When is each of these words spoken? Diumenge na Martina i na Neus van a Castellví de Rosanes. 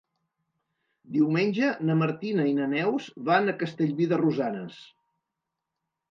Diumenge 1.17 1.67
na 1.89 1.97
Martina 1.99 2.45
i 2.51 2.55
na 2.59 2.65
Neus 2.71 3.09
van 3.27 3.51
a 3.51 3.55
Castellví 3.59 4.07
de 4.13 4.19
Rosanes. 4.23 4.79